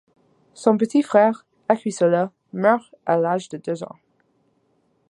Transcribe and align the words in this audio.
Son 0.55 0.77
petit 0.79 1.03
frère, 1.03 1.45
Akuisola, 1.69 2.31
meurt 2.53 2.95
à 3.05 3.19
l'âge 3.19 3.49
de 3.49 3.57
deux 3.57 3.83
ans. 3.83 3.97